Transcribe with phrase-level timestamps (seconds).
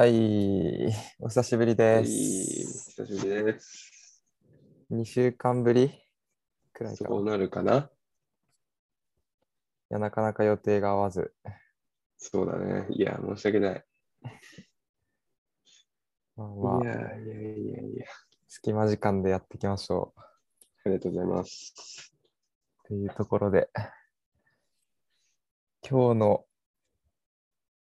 [0.00, 2.90] はい、お久しぶりはい、です。
[2.96, 4.24] 久しぶりです。
[4.88, 5.92] 2週間ぶり
[6.72, 7.10] くらいかな。
[7.10, 7.90] そういなるかな？
[9.90, 11.34] や、なかなか予定が合わず。
[12.16, 12.86] そうだね。
[12.88, 13.84] いや、申し訳ない。
[16.34, 18.06] まあまあ、いやいやいやいや、
[18.48, 20.20] 隙間時間でやっていきましょう。
[20.20, 22.10] ありがとうございます。
[22.84, 23.68] というところで、
[25.86, 26.46] 今日の、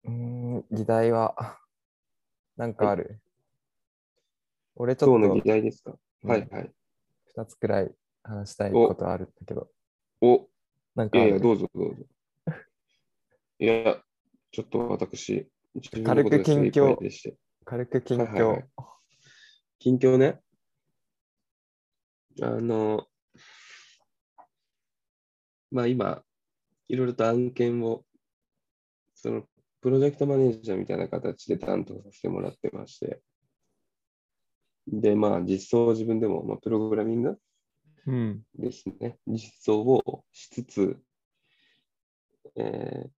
[0.05, 1.59] うーん、議題は、
[2.57, 3.21] なんかある、
[4.75, 5.95] 俺ちょっ今日の議と題ですか？
[6.23, 6.73] うんはいはい。
[7.35, 9.69] 2つくらい話したいことあるんだけど、
[10.21, 10.49] お、
[10.95, 12.03] なんかあるいやいや、どうぞどうぞ。
[13.59, 14.03] いや、
[14.51, 17.37] ちょっと私、自分の軽く近況杯でして。
[17.63, 18.65] 軽く近はいはいは況い。
[19.77, 20.41] 近況ね。
[22.41, 23.07] あの、
[25.69, 26.23] まあ今、
[26.87, 28.03] いろいろと案件を、
[29.13, 29.47] その、
[29.81, 33.21] プロジェクトマネージャーみたいな形で担当させてもらってまして。
[34.87, 37.37] で、まあ実装を自分でも、まあ、プログラミング
[38.07, 38.43] うん。
[38.57, 39.17] ですね。
[39.27, 40.97] 実装をしつつ、
[42.55, 43.11] えーっ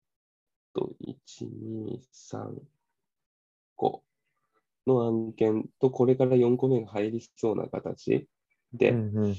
[0.73, 2.49] と、1、2、3、
[3.77, 3.99] 5
[4.87, 8.27] の案件と、これから4個目が入りそうな形
[8.73, 9.35] で、うんうんうん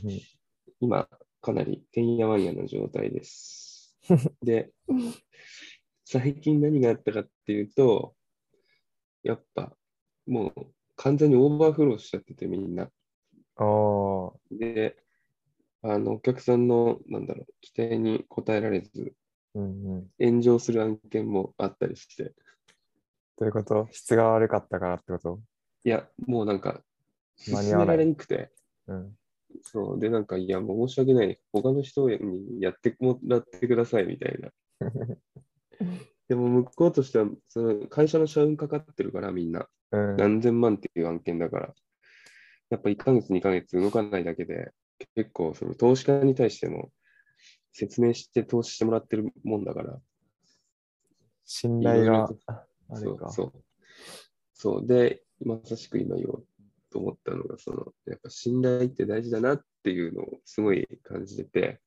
[0.83, 1.09] 今、
[1.43, 3.95] かなりてんやわんやな状態です。
[4.43, 4.73] で、
[6.13, 8.17] 最近何があったかっていうと、
[9.23, 9.73] やっぱ、
[10.27, 10.67] もう
[10.97, 12.91] 完全にオーバーフローしちゃってて、みんな。
[13.55, 14.97] あーで、
[15.83, 19.15] あの、お客さんの、なんだろう、期待に応えられず、
[19.55, 20.11] うんうん。
[20.19, 22.35] 炎上する案件もあったりして、
[23.39, 23.87] どういうこと？
[23.93, 25.41] 質が悪かったからってこと？
[25.85, 26.83] いや、もうなんか、
[27.37, 28.51] 進められにくて、
[28.89, 29.17] うん。
[29.63, 31.39] そう、で、なんか、いや、もう申し訳ない。
[31.53, 34.51] 他の人にやってもらってください、みたいな。
[36.29, 39.69] でも、向こうとしては、その会社の社運かかってるから、みんな。
[39.93, 40.17] うん。
[40.17, 41.75] 何千万っていう案件だから。
[42.71, 44.73] やっぱ1ヶ月、2ヶ月動かないだけで、
[45.15, 46.93] 結構、その投資家に対しても、
[47.73, 50.01] 説明して投資してもらってるもんだから、
[51.45, 52.29] 信頼が
[52.95, 53.13] そ。
[53.13, 53.53] うそう。
[54.53, 54.87] そう。
[54.87, 56.47] で、まさしく今言おう
[56.91, 61.81] と思ったのが、その、やっぱ信頼って大事だなっていうのをすごい感じてて、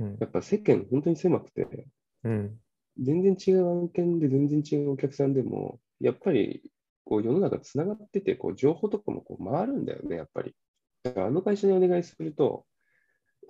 [0.00, 1.66] うんやっぱ世間本当に狭くて、
[2.22, 2.60] うん。
[3.00, 6.62] 全然違う案件で全然違うお客さんでも、やっぱり
[7.04, 10.54] こう世の中つながってて、こう情報とかもこう回るんだよね、やっぱり。
[11.02, 12.66] だからあの会社にお願いすると、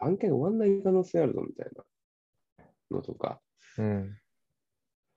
[0.01, 1.85] 案件終わんない可能性あるぞみたいな
[2.91, 3.41] のとか、
[3.79, 4.17] うん。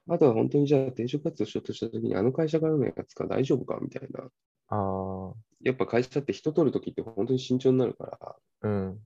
[0.09, 4.23] あとは本当にじゃあ転職活動しようとしたときに、あの会社からのやつか大丈夫かみたいな。
[4.69, 5.33] ああ。
[5.61, 8.05] やっぱ会社って人取るときって本当に慎重になるか
[8.61, 8.99] ら、うん。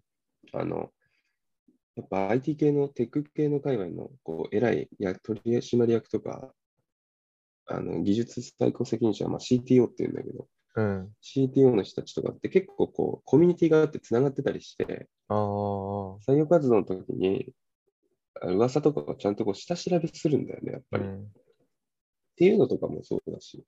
[0.54, 0.92] あの、
[1.96, 6.54] やっぱ IT 系のテック系の界隈のこう偉いや取締役とか、
[7.68, 11.10] あの技術最高責任者はまあ CTO って言うんだけど、うん。
[11.22, 15.08] CTO の人たちとかって結構こうコミュニティがあってつながってたりして。
[15.30, 17.48] 採用活動の時に
[18.42, 21.04] あ噂とかをちゃんとこう下調べするんだよね、やっぱり。
[21.06, 21.28] っうん。
[22.36, 23.64] ていうのとかもそうだし、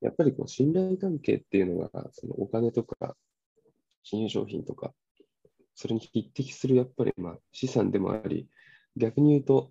[0.00, 3.16] やっぱりこう信頼関係っていうのが、そのお金とか
[4.04, 4.92] 金融商品とか、
[5.80, 8.48] それに匹敵するやっぱりまあ資産でもあり、
[8.96, 9.70] 逆に言うと、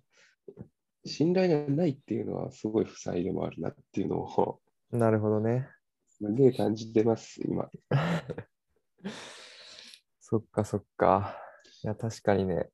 [1.04, 4.58] 信頼がないっていうのはすごい負債でもあるなっていうのを、
[4.90, 5.68] なるほどね。
[6.08, 7.70] すげえ感じてます、今。
[10.18, 11.36] そっかそっか。
[11.84, 12.70] いや、確かにね。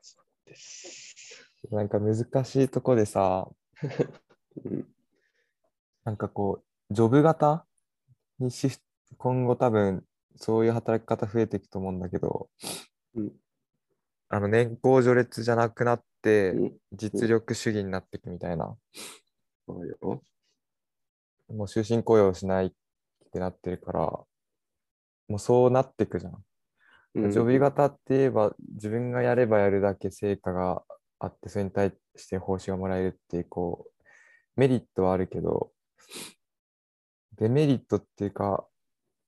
[0.00, 1.52] そうです。
[1.70, 3.50] なんか難しいとこでさ、
[4.64, 4.88] うん、
[6.04, 7.66] なんかこう、ジョブ型
[8.38, 8.84] にシフト、
[9.18, 12.48] 今後多分そういう働き方増えていくと思うんだけど、
[13.14, 13.32] うん
[14.34, 18.74] あの年功序列じゃなくなってうん実力主義になっていくみたいな、
[19.66, 20.22] そうよ。
[21.50, 22.70] もう終身雇用しないっ
[23.30, 24.26] てなってるから、も
[25.36, 26.32] うそうなっていくじゃん。
[26.32, 26.42] うん
[27.30, 30.82] ジョブ型って言えば自分がやればやるだけ成果が
[31.18, 35.70] あってそれに対して報酬がもらえるっていうこうメリットはあるけど
[37.36, 38.66] デメリットっていうか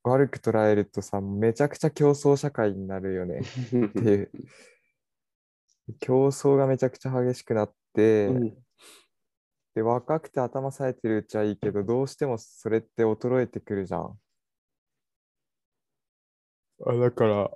[0.05, 3.41] 悪く捉えるとさめちゃくちゃ競争社会になるよね。
[3.41, 4.31] っていう。
[6.01, 8.65] 競争がめちゃくちゃ激しくなって、うん。
[9.75, 14.19] で若くて頭冴えてるうちはいいけどどうしてもそれって衰えてくるじゃん。
[16.87, 17.51] あだから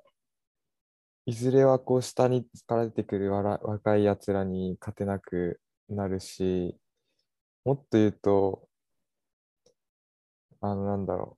[1.27, 5.61] いずれはこう下にから出てくるわら若いやつらに勝てなく
[5.91, 6.75] なるし、
[7.65, 8.67] もっと言うと、
[10.63, 11.37] あのなんだろ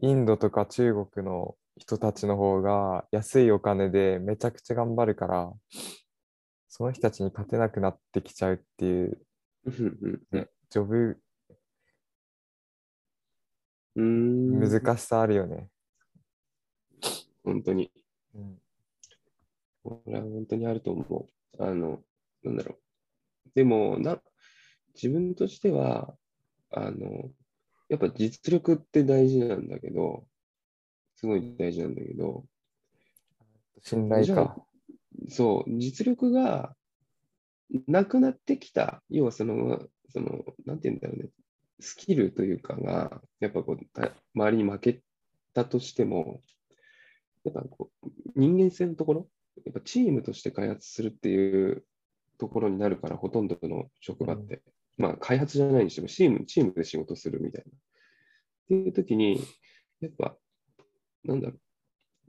[0.00, 5.52] インドとか中国の人たちの方が安いお金でめちゃくちゃ頑張るから、
[6.68, 9.18] その人たちに勝てなくなってきちゃうっていう
[9.66, 11.18] ジョブ
[13.96, 14.60] うーん。
[14.60, 15.68] 難しさあるよね。
[17.44, 17.90] 本当に。
[18.34, 18.58] うん。
[19.84, 21.62] これは本当にあると思う。
[21.62, 22.02] あの、
[22.42, 23.50] なんだろう。
[23.54, 24.20] でも、な、
[24.94, 26.16] 自分としては、
[26.70, 27.30] あの、
[27.88, 30.24] やっぱ実力って大事なんだけど、
[31.16, 32.44] すごい大事なんだけど、
[33.82, 34.56] 信頼か。
[35.28, 36.74] そう、実力が
[37.86, 41.30] なくなってきた、要はその、その、なんて言うんだろうね、
[41.80, 45.02] スキルというかが、やっぱこう、た周りに負け
[45.52, 46.42] たとしても、
[47.44, 49.28] やっぱこう、人間性のところ、
[49.64, 51.84] やっぱチームとして開発するっていう
[52.38, 54.62] ところになるから、ほとんどの職場って、
[54.96, 57.70] まあ、開発じゃないにしても、チーム、チームで仕事するみたいな。
[57.70, 57.74] っ
[58.68, 59.40] ていう時に、
[60.00, 60.36] やっぱ、
[61.24, 61.60] なんだろう、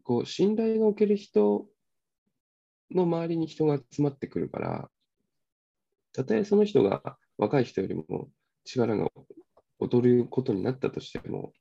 [0.03, 1.67] こう、信頼がおける人
[2.91, 4.89] の周りに人が集まってくるから、
[6.13, 8.29] たとえその人が若い人よりも
[8.63, 9.09] 力が
[9.81, 11.53] 劣ることになったとしても、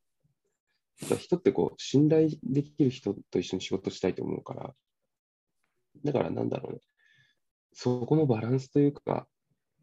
[1.01, 4.75] やっぱ人ってこう、信頼できる人と一緒に仕事したいと思うから、
[6.05, 6.81] だからなんだろうね、
[7.73, 9.27] そこのバランスというか、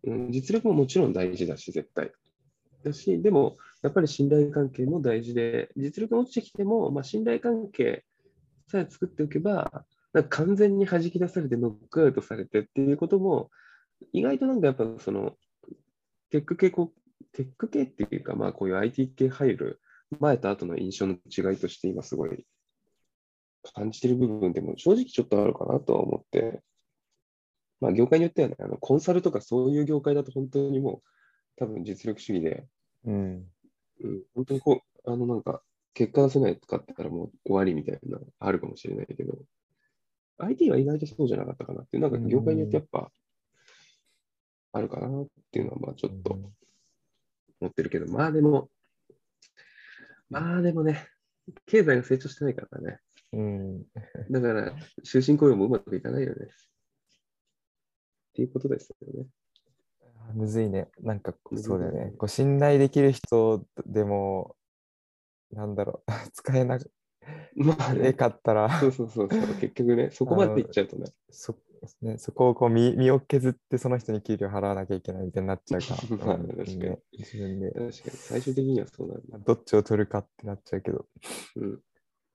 [0.04, 2.12] うん、実力ももちろん大事だし、絶対。
[2.84, 8.04] だし、でも、やっぱり信頼関係も大事で、実力が落ちてきても、まあ、信頼関係
[8.68, 13.50] さえ作っておけば、なんか完全に弾き出されてノックアウトされてっていうことも、
[14.14, 15.38] 意外となんかやっぱその、
[16.30, 19.82] テック系こう、テック系っていうか、まあこういう IT 系入る
[20.20, 22.46] 前と後の印象の違いとして今すごい
[23.74, 26.62] 感じてる部分でも正直ちょっとあるかなとは思って、
[27.82, 31.10] まあ業界によってはね、あのコンサルとかそういう業界だと本当にもう
[31.58, 32.66] 多分実力主義で、
[33.06, 33.46] うん。
[34.04, 35.62] うん、本当にこう、あのなんか、
[35.94, 39.38] 結果出せないとかってたらもう終わりみたいなのあるかもしれないけど、
[40.38, 43.12] IT は意外とそうじゃなかったかなっていう、なんか業界によってやっぱ、
[44.74, 46.34] あるかなっていうのは、まあちょっと
[47.60, 48.70] 思ってるけど、まあでも、
[50.30, 51.08] まあでもね、
[51.66, 53.00] 経済が成長してないからね。
[53.34, 53.84] うん。
[54.32, 54.74] だから、
[55.04, 56.48] 終身雇用もうまくいかないよね。
[58.32, 59.28] っていうことですよね。
[60.34, 60.88] むずいね。
[61.02, 62.14] なんかそうだよね。
[62.18, 64.56] こう信頼できる人でも、
[65.52, 66.80] なんだろう、 使えな
[67.56, 71.06] まあね、かったら、そうそうそうそう、結局ね、そこまでいっちゃうとね。
[71.30, 71.56] そ
[72.02, 75.96] ね、そこをこう身身を削ってその人に給料払わなきゃいけないみたいになっちゃうか
[76.26, 79.40] ら、 まあうん確かにね自分で確かに、最終的にはそうなんだ。
[79.40, 81.08] どっちを取るかってなっちゃうけど。
[81.56, 81.82] うん。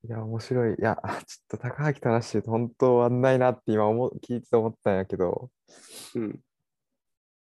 [0.05, 0.75] いや、面白い。
[0.75, 5.51] いや、あちょっと高垣正しいと本当終わんないなって今思う聞いてて思ったんやけど、
[6.15, 6.41] うん。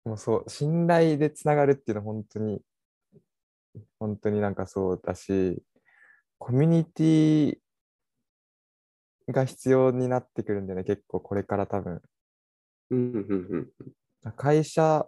[0.04, 2.60] もうそう、信頼でつながるっていうのは本当に、
[3.98, 5.62] 本当になんかそうだし、
[6.38, 7.58] コミュニティ
[9.28, 12.02] が必要になってくるんだよね、結構これから多分。
[12.90, 13.12] うん。
[13.12, 13.70] うん。
[14.24, 14.32] うん。
[14.32, 15.06] 会社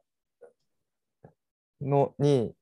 [1.80, 2.54] のに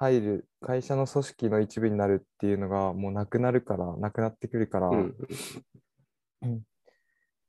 [0.00, 6.62] 入る、会社の組織の一部になるっていうのがもうなくなるから、なくなってくるから、うん。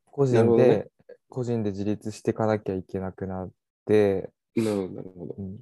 [0.05, 0.87] 個人で、ね
[1.31, 3.51] 個人で自立していかなきゃいけなくなっ
[3.85, 4.63] て、な
[5.03, 5.35] るほど。
[5.37, 5.57] うん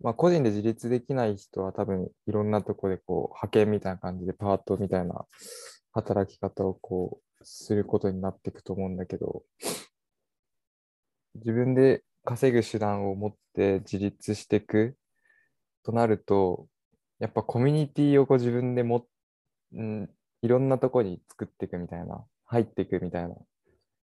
[0.00, 5.24] まあ、個人で自立できない人は多分いろんなとこでこう派遣みたいな感じでパートみたいな
[5.92, 9.42] 働き方をこうすることになっていくと思うんだけど
[11.36, 14.96] 自分で稼ぐ手段を持って自立していく
[15.86, 16.66] となると
[17.20, 19.06] やっぱコミュニティをこう自分でも、
[19.72, 20.10] うん、
[20.42, 23.36] いろんなとこに作っていくみたいな入っていくみたいな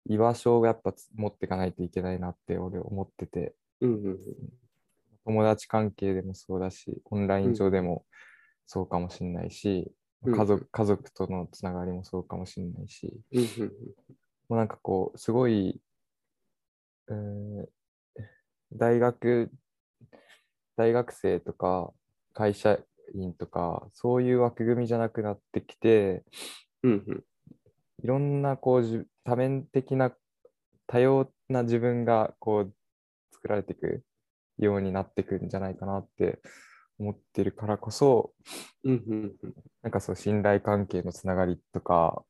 [0.08, 3.56] 居場所をやっぱつ持っていかないといけないなって俺思ってて。
[3.82, 3.94] うん。
[4.06, 4.18] うん。
[5.26, 8.06] 友達関係でもそうだし、オンライン上でも
[8.68, 9.92] そうかもしれないし、
[10.24, 13.44] うん家族家族とのつながりもそうかもしれないし、うん。
[13.44, 13.50] うん。
[14.48, 15.82] もうなんかこう、すごい、
[17.08, 17.16] うー
[17.64, 17.68] ん
[18.74, 19.52] 大学、
[20.78, 21.92] 大学生とか
[22.34, 22.80] 会社
[23.14, 26.24] 員とか、そういう枠組みじゃなくなってきて、
[26.84, 26.92] うん。
[27.08, 27.24] うん。
[28.04, 30.14] いろんなこうじ多面的な
[30.88, 32.74] 多様な自分がこう
[33.32, 34.04] 作られていく
[34.58, 36.40] ようになってくるんじゃないかなって
[37.00, 38.34] 思ってるからこそ
[38.84, 39.04] うん。
[39.08, 39.36] うん。
[39.82, 42.24] なんかそう信頼関係のつながりとか、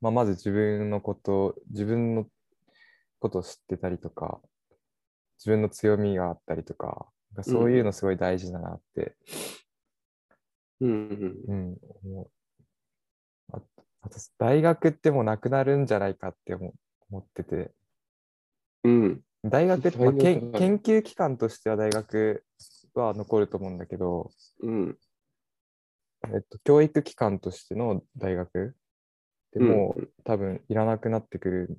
[0.00, 2.26] まあ、まず自分のこと自分の
[3.20, 4.40] ことを知ってたりとか
[5.38, 7.06] 自分の強みがあったりとか
[7.42, 9.16] そういうのすごい大事だなって、
[10.80, 11.08] うん。
[11.48, 11.72] うん。
[11.72, 12.30] うん思う
[13.52, 13.60] あ
[14.02, 16.74] あと大学ってもうなくなるんじゃないかって思
[17.10, 17.72] 思ってて
[18.84, 19.24] うん。
[19.44, 22.44] 大学って、まあ、研究機関としては大学
[22.94, 24.98] は残ると思うんだけど、うん。
[26.32, 28.74] えっと、教育機関としての大学
[29.52, 31.76] でもう、多分いらなくなってくるん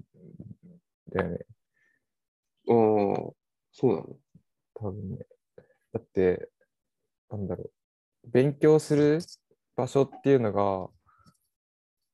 [1.12, 1.40] だよね。
[2.68, 3.34] ああ、
[3.72, 4.16] そうなの？
[4.76, 5.26] 多分ね。
[5.96, 6.50] だって、
[7.30, 7.72] なんだろ
[8.26, 9.22] 勉強する
[9.78, 10.90] 場所っていうのが、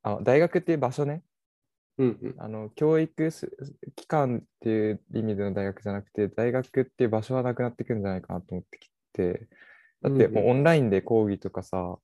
[0.03, 1.23] あ大学っていう場所ね、
[1.97, 2.35] うんうん。
[2.37, 3.51] あの教育す
[3.95, 9.47] 機関っていう意味での大学じゃなくて、大学っていう場所はなくなってくるんじゃないかなと思ってきて、
[10.03, 11.97] だってもうオンラインで講義とかさ、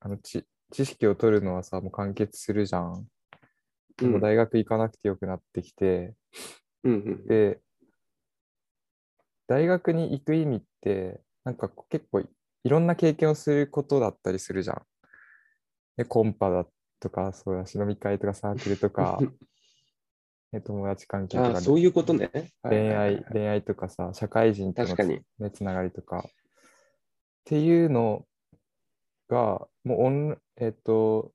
[0.00, 3.06] あの知知識を取るのはさ、もう完結するじゃん。
[3.98, 6.14] でも大学行かなくてよくなってきて、
[6.82, 7.26] うんうん。
[7.26, 7.60] で、
[9.46, 12.28] 大学に行く意味って、なんか結構い
[12.68, 14.82] ろんな経験をすることだったりするじゃん。
[15.96, 16.66] で、コンパだ
[17.00, 19.18] とか、そうだし、飲み会とかサークルとか、
[20.52, 22.30] ね友達関係とかああ、そういうことね。
[22.62, 25.20] 恋愛、恋愛とかさ、社会人との確かに。
[25.38, 26.24] ね、つながりとか。
[26.26, 26.30] っ
[27.44, 28.26] ていうの
[29.28, 31.32] が、もうオン、えっと、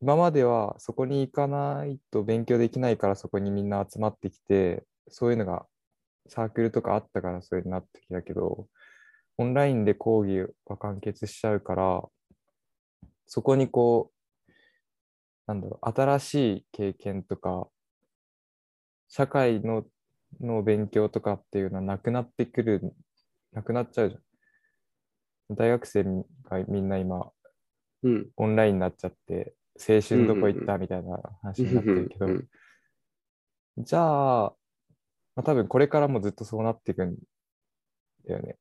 [0.00, 5.66] 今まではそこに行かないと勉強できないからそこにみんな集まってきて、そういうのが
[6.28, 8.68] サークルとかあったからそういうになってきたけど、
[9.38, 12.02] オンラインで講義は完結しちゃうから、
[13.26, 14.12] そこにこ
[14.48, 14.52] う、
[15.46, 17.68] なんだろう、新しい経験とか、
[19.08, 19.84] 社会の
[20.40, 22.94] の勉強とかっていうのはなくなってくる、
[23.52, 25.56] なくなっちゃうじゃん。
[25.56, 27.30] 大学生がみんな今、
[28.02, 28.30] うん。
[28.36, 32.48] オンラインになっちゃって、青春どこ行ったみたいな話になってるけどうん、
[33.78, 34.54] じゃあ、
[35.36, 37.14] まあ、多分これからもずっとそうなっていくん
[38.26, 38.56] だよね。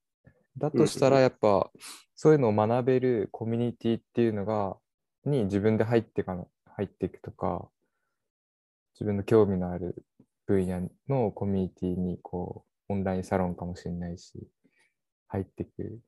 [0.58, 1.72] だとしたらやっぱ、
[2.16, 4.78] そういうのを学べるコミュニティっていうのが、
[5.26, 7.68] に自分で入ってかな、入っていくとか、
[8.94, 10.06] 自分の興味のある
[10.46, 14.48] 分野のコミュニティにこう、オンラインサロンかもしれないし、
[15.28, 16.00] 入っていく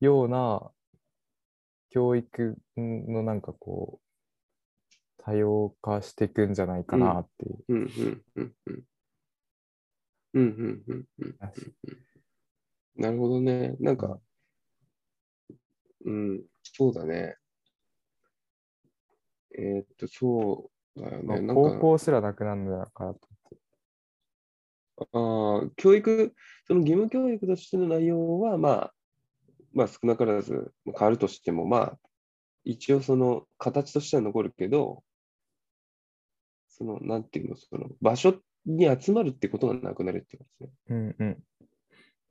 [0.00, 0.70] ような
[1.90, 4.09] 教育のなんかこう、
[5.24, 7.64] 多様化していくんじゃないかなっていう。
[7.68, 8.84] うんうんうんうん。
[10.32, 11.36] うんうんうんうん。
[12.96, 13.76] なるほどね。
[13.80, 14.18] なんか、
[16.04, 17.36] うん、そうだね。
[19.58, 21.40] えーっと、そうだよね。
[21.40, 23.20] なん高か、校すらなくなるんだからと
[25.12, 26.34] あー教育、
[26.66, 28.92] その義務教育としての内容は、まあ、
[29.72, 31.98] まあ少なからず変わるとしても、まあ、
[32.64, 35.02] 一応その形としては残るけど、
[36.80, 41.14] その、なんていうの、その場所に集まるってことがなくなるってことですね。
[41.18, 41.44] うんうん。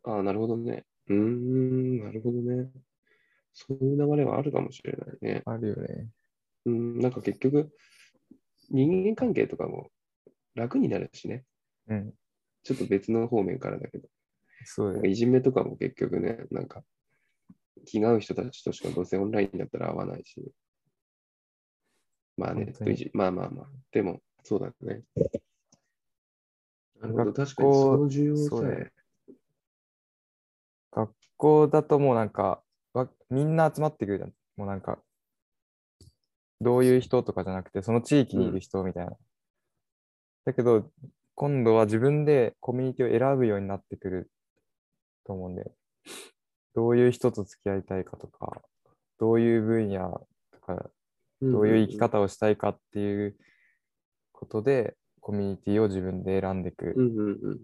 [0.03, 0.85] ああ、なるほどね。
[1.07, 2.71] うーん、なるほどね。
[3.53, 5.43] そういう流れはあるかもしれないね。
[5.45, 6.07] あるよね。
[6.65, 7.69] うん、なんか結局、
[8.71, 9.91] 人間関係とかも
[10.55, 11.43] 楽になるしね。
[11.87, 12.13] うん。
[12.63, 14.07] ちょっと別の方面からだけど。
[14.65, 14.93] そうだよ。
[14.95, 16.83] なんかいじめとかも結局ね、なんか
[17.85, 20.51] 気が合う人たちとしかどうせオンラインだったら会わないし。
[22.35, 22.73] まあね
[23.13, 23.67] まあまあまあ。
[23.91, 25.03] でも、そうだね。
[26.99, 28.91] なるほど、学校確かにその重要さえ。
[30.91, 32.63] 学校だともうなんか、
[32.93, 34.33] わみんな集まってくるじゃん。
[34.57, 34.97] もうなんか、
[36.61, 39.15] どういう人とかじゃなくて、その地域にいる人みたいな。
[40.45, 40.91] だけど、
[41.35, 44.31] 今度は自分でコミュニティを選ぶようになってくる
[45.25, 45.71] と思うんで、
[46.73, 48.63] どういう人と付き合いたいかとか、
[49.19, 50.89] どういう分野とか、
[51.39, 53.37] どういう生き方をしたいかっていう
[54.39, 56.95] ことで、コミュニティを自分で選んでいく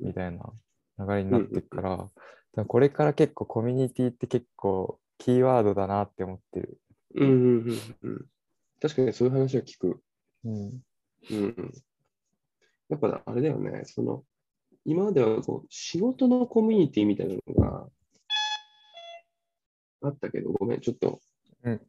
[0.01, 0.51] みたいな
[0.99, 2.11] 流れになっていくから、だか
[2.57, 6.77] らこれから結構コミュニティって結構キーワードだなって思ってる。
[7.15, 8.25] うんうんうんうん。
[8.81, 10.01] 確かにそういう話は聞く。
[10.43, 10.53] うん。
[10.53, 10.81] うん
[11.31, 11.73] うん。
[12.89, 14.23] やっぱあれだよね、その、
[14.83, 17.87] 今まではこう仕事のコミュニティみたいなのが
[20.01, 21.21] あったけど、ごめん、ちょっと、
[21.63, 21.81] うん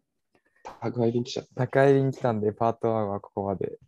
[0.80, 1.66] 宅配便来ちゃった。
[1.66, 3.78] 高いに来たんで、パート1はここまで。